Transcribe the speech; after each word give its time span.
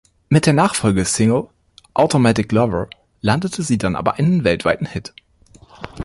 Mit 0.29 0.47
der 0.47 0.53
Nachfolgesingle 0.53 1.49
"Automatic 1.93 2.51
Lover" 2.51 2.89
landete 3.21 3.61
sie 3.61 3.77
dann 3.77 3.95
aber 3.95 4.15
einen 4.15 4.43
weltweiten 4.43 4.87
Hit. 4.87 5.13